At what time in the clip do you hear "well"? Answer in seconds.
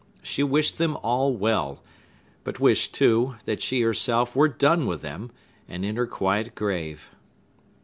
1.35-1.83